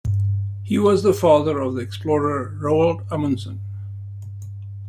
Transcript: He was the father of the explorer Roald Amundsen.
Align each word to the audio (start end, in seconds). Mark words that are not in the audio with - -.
He 0.63 0.79
was 0.79 1.03
the 1.03 1.13
father 1.13 1.59
of 1.59 1.75
the 1.75 1.81
explorer 1.81 2.57
Roald 2.59 3.05
Amundsen. 3.11 3.59